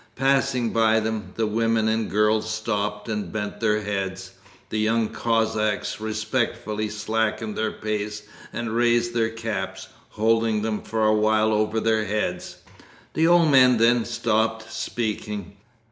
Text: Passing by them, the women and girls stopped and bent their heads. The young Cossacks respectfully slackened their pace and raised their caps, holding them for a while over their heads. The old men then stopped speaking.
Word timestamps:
Passing 0.15 0.71
by 0.71 0.99
them, 0.99 1.31
the 1.35 1.45
women 1.45 1.87
and 1.87 2.09
girls 2.09 2.49
stopped 2.49 3.07
and 3.07 3.31
bent 3.31 3.59
their 3.59 3.81
heads. 3.83 4.31
The 4.69 4.79
young 4.79 5.09
Cossacks 5.09 5.99
respectfully 6.01 6.89
slackened 6.89 7.55
their 7.55 7.71
pace 7.71 8.23
and 8.51 8.71
raised 8.75 9.13
their 9.13 9.29
caps, 9.29 9.89
holding 10.09 10.63
them 10.63 10.81
for 10.81 11.05
a 11.05 11.13
while 11.13 11.53
over 11.53 11.79
their 11.79 12.05
heads. 12.05 12.57
The 13.13 13.27
old 13.27 13.51
men 13.51 13.77
then 13.77 14.03
stopped 14.05 14.71
speaking. 14.73 15.57